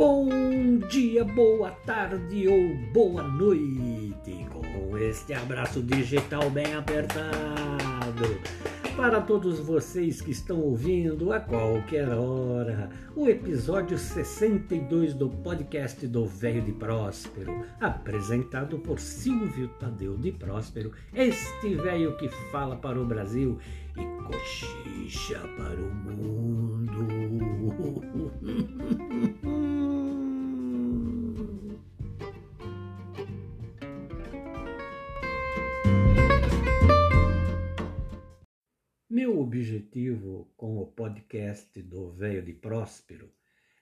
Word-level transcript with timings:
Bom 0.00 0.78
dia, 0.88 1.22
boa 1.26 1.72
tarde 1.72 2.48
ou 2.48 2.74
boa 2.90 3.22
noite, 3.22 4.46
com 4.50 4.96
este 4.96 5.34
abraço 5.34 5.82
digital 5.82 6.48
bem 6.48 6.74
apertado 6.74 8.40
para 8.96 9.20
todos 9.20 9.60
vocês 9.60 10.22
que 10.22 10.30
estão 10.30 10.58
ouvindo 10.58 11.34
a 11.34 11.40
qualquer 11.40 12.08
hora 12.08 12.88
o 13.14 13.28
episódio 13.28 13.98
62 13.98 15.12
do 15.12 15.28
podcast 15.28 16.06
do 16.06 16.24
Velho 16.24 16.62
de 16.62 16.72
Próspero, 16.72 17.66
apresentado 17.78 18.78
por 18.78 18.98
Silvio 18.98 19.68
Tadeu 19.78 20.16
de 20.16 20.32
Próspero, 20.32 20.92
este 21.12 21.74
velho 21.74 22.16
que 22.16 22.30
fala 22.50 22.74
para 22.74 22.98
o 22.98 23.04
Brasil 23.04 23.58
e 23.98 24.04
cochicha 24.24 25.40
para 25.58 25.78
o 25.78 25.94
mundo. 25.94 26.80
Objetivo 39.40 40.52
com 40.54 40.76
o 40.76 40.86
podcast 40.86 41.80
do 41.80 42.10
Velho 42.10 42.42
de 42.42 42.52
Próspero 42.52 43.30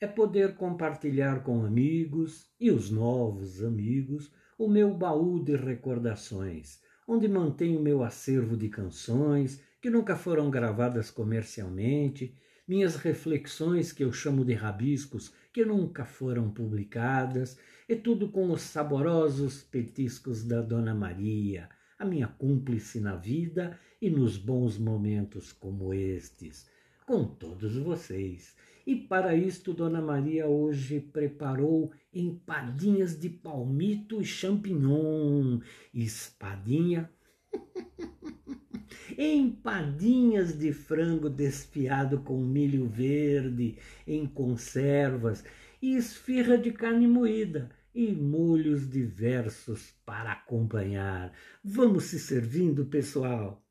é 0.00 0.06
poder 0.06 0.54
compartilhar 0.54 1.42
com 1.42 1.62
amigos 1.62 2.50
e 2.58 2.70
os 2.70 2.90
novos 2.90 3.62
amigos 3.62 4.32
o 4.58 4.66
meu 4.66 4.94
baú 4.94 5.44
de 5.44 5.54
recordações, 5.54 6.80
onde 7.06 7.28
mantenho 7.28 7.82
meu 7.82 8.02
acervo 8.02 8.56
de 8.56 8.70
canções 8.70 9.62
que 9.82 9.90
nunca 9.90 10.16
foram 10.16 10.50
gravadas 10.50 11.10
comercialmente, 11.10 12.34
minhas 12.66 12.96
reflexões 12.96 13.92
que 13.92 14.02
eu 14.02 14.10
chamo 14.10 14.46
de 14.46 14.54
rabiscos 14.54 15.34
que 15.52 15.66
nunca 15.66 16.06
foram 16.06 16.50
publicadas, 16.50 17.58
e 17.86 17.94
tudo 17.94 18.30
com 18.30 18.50
os 18.50 18.62
saborosos 18.62 19.62
petiscos 19.62 20.44
da 20.44 20.62
Dona 20.62 20.94
Maria 20.94 21.68
a 22.02 22.04
minha 22.04 22.26
cúmplice 22.26 23.00
na 23.00 23.14
vida 23.14 23.78
e 24.02 24.10
nos 24.10 24.36
bons 24.36 24.78
momentos 24.78 25.52
como 25.52 25.94
estes, 25.94 26.68
com 27.06 27.24
todos 27.24 27.76
vocês. 27.76 28.52
E 28.84 28.96
para 28.96 29.36
isto, 29.36 29.72
Dona 29.72 30.00
Maria 30.00 30.48
hoje 30.48 30.98
preparou 30.98 31.92
empadinhas 32.12 33.16
de 33.16 33.30
palmito 33.30 34.20
e 34.20 34.24
champignon, 34.24 35.60
espadinha, 35.94 37.08
empadinhas 39.16 40.58
de 40.58 40.72
frango 40.72 41.30
desfiado 41.30 42.22
com 42.22 42.44
milho 42.44 42.88
verde 42.88 43.78
em 44.04 44.26
conservas 44.26 45.44
e 45.80 45.94
esfirra 45.94 46.58
de 46.58 46.72
carne 46.72 47.06
moída 47.06 47.70
e 47.94 48.10
molhos 48.10 48.90
diversos 48.90 49.94
para 50.04 50.32
acompanhar. 50.32 51.32
Vamos 51.62 52.06
se 52.06 52.18
servindo, 52.18 52.84
pessoal! 52.86 53.62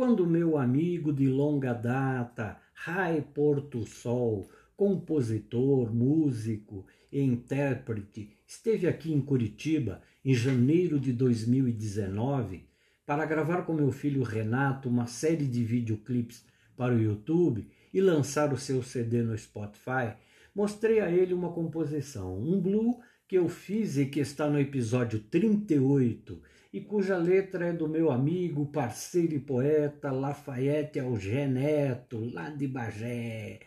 Quando 0.00 0.26
meu 0.26 0.56
amigo 0.56 1.12
de 1.12 1.28
longa 1.28 1.74
data, 1.74 2.56
Rai 2.72 3.20
Porto 3.20 3.84
Sol, 3.84 4.48
compositor, 4.74 5.94
músico 5.94 6.86
e 7.12 7.20
intérprete, 7.20 8.30
esteve 8.46 8.88
aqui 8.88 9.12
em 9.12 9.20
Curitiba 9.20 10.00
em 10.24 10.32
janeiro 10.32 10.98
de 10.98 11.12
2019 11.12 12.66
para 13.04 13.26
gravar 13.26 13.66
com 13.66 13.74
meu 13.74 13.92
filho 13.92 14.22
Renato 14.22 14.88
uma 14.88 15.04
série 15.04 15.46
de 15.46 15.62
videoclipes 15.62 16.46
para 16.74 16.94
o 16.94 16.98
YouTube 16.98 17.68
e 17.92 18.00
lançar 18.00 18.54
o 18.54 18.56
seu 18.56 18.82
CD 18.82 19.22
no 19.22 19.36
Spotify, 19.36 20.14
mostrei 20.54 21.00
a 21.00 21.10
ele 21.10 21.34
uma 21.34 21.52
composição, 21.52 22.40
um 22.40 22.58
blue 22.58 23.00
que 23.28 23.36
eu 23.36 23.50
fiz 23.50 23.98
e 23.98 24.06
que 24.06 24.20
está 24.20 24.48
no 24.48 24.58
episódio 24.58 25.20
38 25.20 26.40
e 26.72 26.80
cuja 26.80 27.16
letra 27.16 27.66
é 27.66 27.72
do 27.72 27.88
meu 27.88 28.10
amigo, 28.10 28.66
parceiro 28.66 29.34
e 29.34 29.40
poeta 29.40 30.12
Lafayette 30.12 31.00
Algé 31.00 31.46
Neto, 31.46 32.24
lá 32.32 32.48
de 32.50 32.68
Bagé. 32.68 33.60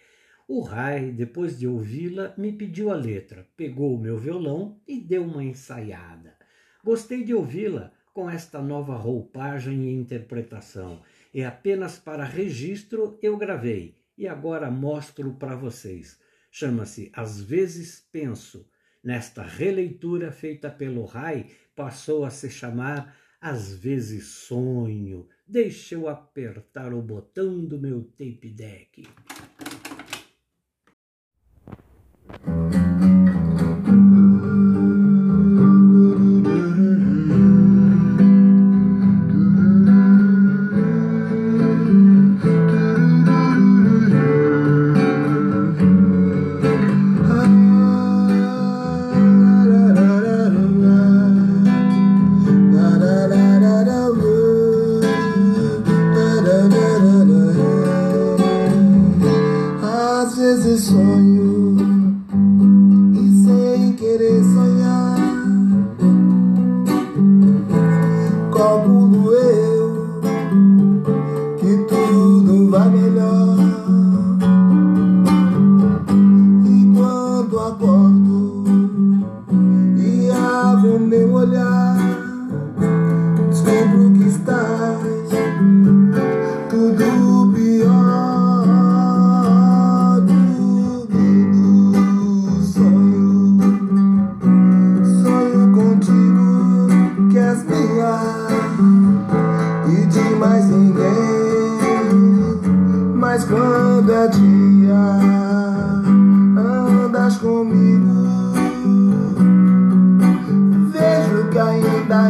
O 0.48 0.62
Rai, 0.62 1.12
depois 1.12 1.60
de 1.60 1.68
ouvi-la, 1.68 2.34
me 2.38 2.54
pediu 2.54 2.92
a 2.92 2.96
letra, 2.96 3.48
pegou 3.58 3.96
o 3.96 4.00
meu 4.00 4.18
violão 4.18 4.80
e 4.88 5.00
deu 5.00 5.24
uma 5.24 5.44
ensaiada. 5.44 6.38
Gostei 6.84 7.24
de 7.24 7.34
ouvi-la 7.34 7.92
com 8.14 8.30
esta 8.30 8.62
nova 8.62 8.96
roupagem 8.96 9.84
e 9.84 9.94
interpretação. 9.94 11.02
E 11.34 11.44
apenas 11.44 11.98
para 11.98 12.24
registro 12.24 13.18
eu 13.22 13.38
gravei 13.38 13.98
e 14.18 14.28
agora 14.28 14.70
mostro 14.70 15.34
para 15.34 15.56
vocês. 15.56 16.20
Chama-se 16.52 17.12
Às 17.14 17.42
vezes 17.42 18.08
Penso. 18.12 18.70
Nesta 19.04 19.44
releitura 19.44 20.32
feita 20.32 20.70
pelo 20.70 21.04
Rai, 21.04 21.48
passou 21.76 22.24
a 22.24 22.30
se 22.30 22.50
chamar 22.50 23.14
Às 23.42 23.76
vezes 23.76 24.28
Sonho. 24.28 25.28
Deixa 25.46 25.96
eu 25.96 26.08
apertar 26.08 26.94
o 26.94 27.02
botão 27.02 27.66
do 27.66 27.78
meu 27.78 28.02
tape 28.18 28.50
deck. 28.50 29.04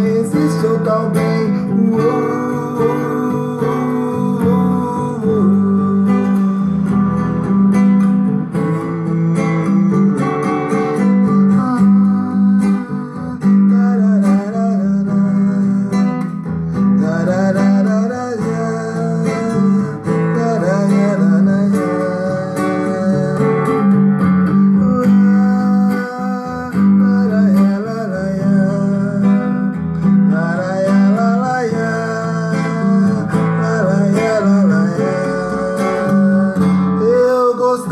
existe 0.02 0.66
o 0.66 0.80
tal 0.80 1.10
bem. 1.10 1.54
Uou. 1.92 2.33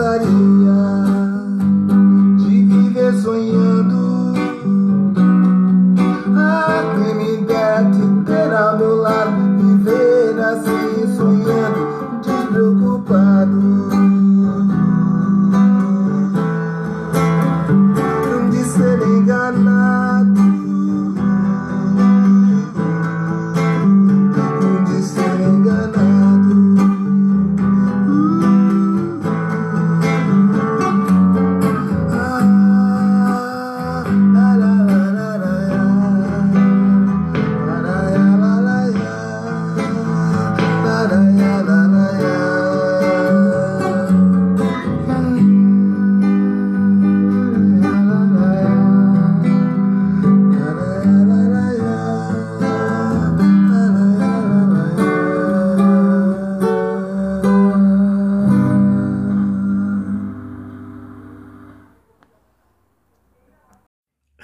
study. 0.01 0.61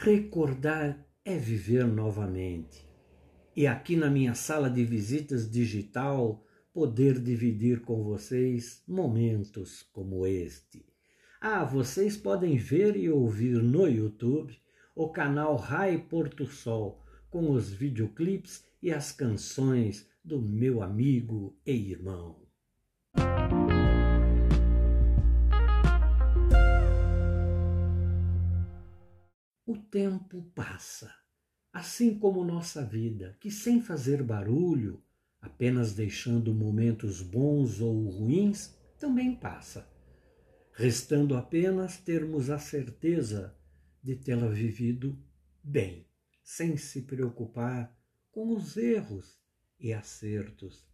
Recordar 0.07 1.06
é 1.25 1.36
viver 1.38 1.86
novamente. 1.86 2.88
E 3.54 3.68
aqui 3.68 3.98
na 3.98 4.09
minha 4.09 4.33
sala 4.33 4.69
de 4.69 4.86
visitas 4.86 5.51
digital, 5.51 6.42
poder 6.74 7.19
dividir 7.19 7.81
com 7.81 8.01
vocês 8.06 8.81
momentos 8.88 9.83
como 9.92 10.25
este. 10.25 10.86
Ah, 11.42 11.65
vocês 11.65 12.15
podem 12.15 12.56
ver 12.56 12.95
e 12.95 13.09
ouvir 13.09 13.62
no 13.62 13.86
YouTube 13.86 14.57
o 14.95 15.09
canal 15.09 15.57
Rai 15.57 15.98
Porto 15.98 16.45
Sol, 16.45 17.03
com 17.30 17.51
os 17.51 17.69
videoclipes 17.69 18.63
e 18.81 18.94
as 18.94 19.12
canções 19.12 20.07
do 20.24 20.42
meu 20.42 20.81
amigo 20.81 21.60
e 21.65 21.74
irmão. 21.92 22.47
O 29.69 29.75
tempo 29.75 30.44
passa, 30.56 31.14
assim 31.74 32.18
como 32.18 32.46
nossa 32.46 32.86
vida, 32.86 33.36
que 33.38 33.52
sem 33.52 33.81
fazer 33.81 34.24
barulho, 34.24 35.04
apenas 35.42 35.94
deixando 35.94 36.54
momentos 36.54 37.22
bons 37.22 37.81
ou 37.81 38.10
ruins, 38.10 38.74
também 38.98 39.36
passa, 39.36 39.86
restando 40.72 41.36
apenas 41.36 41.98
termos 41.98 42.50
a 42.50 42.58
certeza 42.58 43.54
de 44.02 44.16
tê-la 44.16 44.48
vivido 44.48 45.22
bem, 45.62 46.08
sem 46.42 46.78
se 46.78 47.02
preocupar 47.02 47.94
com 48.31 48.56
os 48.56 48.78
erros 48.78 49.38
e 49.78 49.92
acertos, 49.92 50.88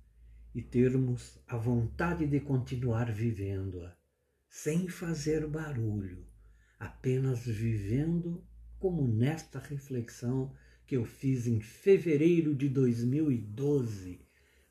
e 0.55 0.63
termos 0.63 1.39
a 1.47 1.57
vontade 1.57 2.25
de 2.25 2.39
continuar 2.39 3.11
vivendo-a, 3.13 3.95
sem 4.49 4.87
fazer 4.87 5.45
barulho, 5.45 6.25
apenas 6.79 7.45
vivendo 7.45 8.43
como 8.83 9.07
nesta 9.07 9.59
reflexão 9.59 10.51
que 10.85 10.97
eu 10.97 11.05
fiz 11.05 11.47
em 11.47 11.61
fevereiro 11.61 12.53
de 12.53 12.67
2012, 12.67 14.19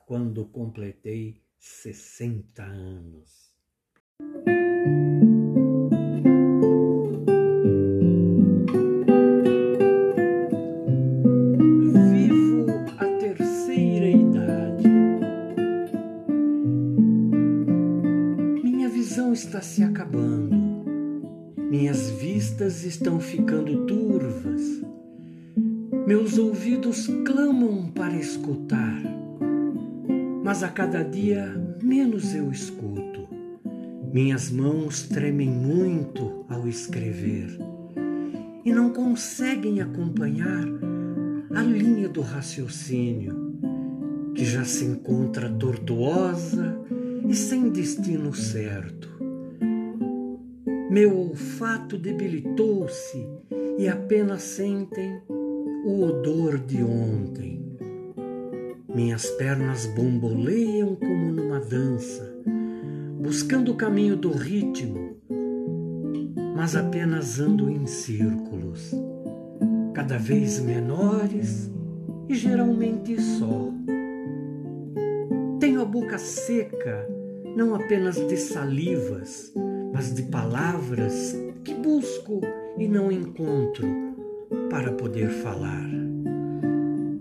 quando 0.05 0.45
completei 0.45 1.41
60 1.59 2.63
anos. 2.63 3.51
está 19.33 19.63
se 19.63 19.83
acabando. 19.83 20.63
Minhas 21.73 22.11
vistas 22.11 22.85
estão 22.85 23.19
ficando 23.19 23.87
turvas. 23.87 24.02
Meus 26.33 26.47
ouvidos 26.47 27.07
clamam 27.27 27.91
para 27.91 28.17
escutar, 28.17 29.03
mas 30.43 30.63
a 30.63 30.69
cada 30.71 31.03
dia 31.03 31.55
menos 31.83 32.35
eu 32.35 32.51
escuto. 32.51 33.29
Minhas 34.11 34.51
mãos 34.51 35.03
tremem 35.03 35.51
muito 35.51 36.47
ao 36.49 36.67
escrever 36.67 37.59
e 38.65 38.73
não 38.73 38.95
conseguem 38.95 39.83
acompanhar 39.83 40.65
a 41.55 41.61
linha 41.61 42.09
do 42.09 42.23
raciocínio, 42.23 43.53
que 44.35 44.47
já 44.47 44.65
se 44.65 44.87
encontra 44.87 45.51
tortuosa 45.51 46.81
e 47.29 47.35
sem 47.35 47.69
destino 47.69 48.33
certo. 48.33 49.07
Meu 50.91 51.15
olfato 51.15 51.99
debilitou-se 51.99 53.23
e 53.79 53.87
apenas 53.87 54.41
sentem 54.41 55.21
o 55.85 56.05
odor 56.05 56.59
de 56.59 56.83
ontem. 56.83 57.61
Minhas 58.95 59.27
pernas 59.31 59.87
bomboleiam 59.87 60.95
como 60.95 61.33
numa 61.33 61.59
dança, 61.59 62.33
buscando 63.21 63.73
o 63.73 63.77
caminho 63.77 64.17
do 64.17 64.31
ritmo, 64.31 65.17
mas 66.55 66.77
apenas 66.77 67.41
ando 67.41 67.69
em 67.69 67.87
círculos, 67.87 68.93
cada 69.93 70.19
vez 70.19 70.61
menores 70.61 71.71
e 72.29 72.35
geralmente 72.35 73.21
só. 73.21 73.73
Tenho 75.59 75.81
a 75.81 75.85
boca 75.85 76.19
seca, 76.19 77.09
não 77.57 77.75
apenas 77.75 78.17
de 78.17 78.37
salivas, 78.37 79.53
mas 79.93 80.15
de 80.15 80.23
palavras 80.25 81.37
que 81.65 81.75
busco 81.75 82.41
e 82.79 82.87
não 82.87 83.11
encontro 83.11 84.12
para 84.73 84.91
poder 84.91 85.29
falar. 85.29 85.87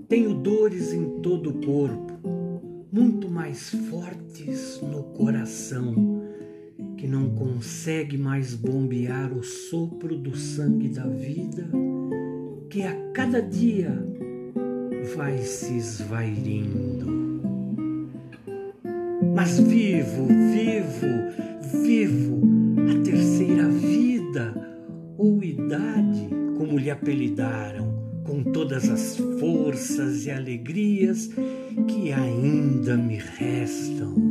Tenho 0.08 0.34
dores 0.34 0.93
em 0.93 1.20
todo 1.20 1.50
o 1.50 1.53
corpo, 1.65 2.13
muito 2.89 3.29
mais 3.29 3.72
fortes 3.89 4.79
no 4.81 5.03
coração, 5.03 6.24
que 6.96 7.05
não 7.05 7.31
consegue 7.31 8.17
mais 8.17 8.55
bombear 8.55 9.34
o 9.34 9.43
sopro 9.43 10.17
do 10.17 10.34
sangue 10.34 10.88
da 10.88 11.05
vida, 11.05 11.67
que 12.70 12.84
a 12.84 12.96
cada 13.12 13.41
dia 13.41 14.01
vai 15.13 15.38
se 15.39 15.75
esvairindo. 15.75 17.05
Mas 19.36 19.60
vivo, 19.60 20.25
vivo, 20.53 21.84
vivo 21.84 22.41
a 22.89 23.03
terceira 23.03 23.21
como 26.72 26.80
lhe 26.80 26.90
apelidaram, 26.90 27.94
com 28.24 28.42
todas 28.46 28.90
as 28.90 29.18
forças 29.42 30.25
e 30.25 30.32
alegrias 30.32 31.30
que 31.86 32.13
ainda 32.13 32.96
me 32.96 33.18
restam. 33.18 34.30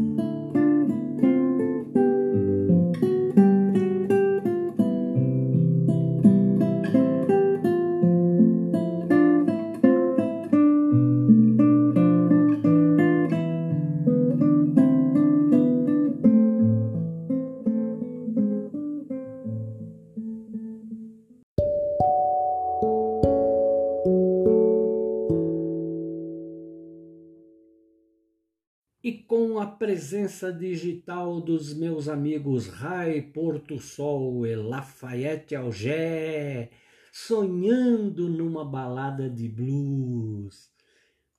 Presença 29.81 30.53
digital 30.53 31.41
dos 31.41 31.73
meus 31.73 32.07
amigos 32.07 32.69
Rai 32.69 33.23
Porto 33.23 33.79
Sol 33.79 34.47
e 34.47 34.55
Lafayette 34.55 35.57
Algé, 35.57 36.69
sonhando 37.11 38.29
numa 38.29 38.63
balada 38.63 39.31
de 39.31 39.49
blues, 39.49 40.71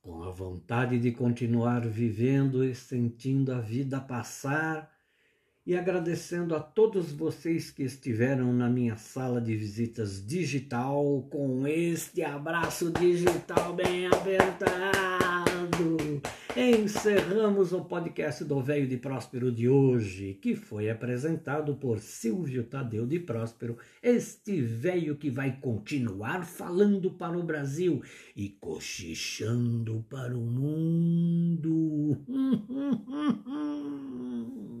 com 0.00 0.24
a 0.24 0.30
vontade 0.32 0.98
de 0.98 1.12
continuar 1.12 1.86
vivendo 1.86 2.64
e 2.64 2.74
sentindo 2.74 3.52
a 3.52 3.60
vida 3.60 4.00
passar, 4.00 4.90
e 5.64 5.76
agradecendo 5.76 6.56
a 6.56 6.60
todos 6.60 7.12
vocês 7.12 7.70
que 7.70 7.84
estiveram 7.84 8.52
na 8.52 8.68
minha 8.68 8.96
sala 8.96 9.40
de 9.40 9.54
visitas 9.54 10.26
digital 10.26 11.28
com 11.30 11.64
este 11.64 12.24
abraço 12.24 12.90
digital 12.90 13.72
bem 13.72 14.08
apertado 14.08 15.12
encerramos 16.56 17.72
o 17.72 17.82
podcast 17.82 18.44
do 18.44 18.60
Velho 18.60 18.86
de 18.86 18.98
Próspero 18.98 19.50
de 19.50 19.68
hoje, 19.68 20.34
que 20.34 20.54
foi 20.54 20.90
apresentado 20.90 21.74
por 21.76 21.98
Silvio 21.98 22.64
Tadeu 22.64 23.06
de 23.06 23.18
Próspero, 23.18 23.78
este 24.02 24.60
velho 24.60 25.16
que 25.16 25.30
vai 25.30 25.58
continuar 25.60 26.44
falando 26.44 27.10
para 27.10 27.38
o 27.38 27.42
Brasil 27.42 28.02
e 28.36 28.50
cochichando 28.50 30.04
para 30.10 30.36
o 30.36 30.42
mundo. 30.42 32.18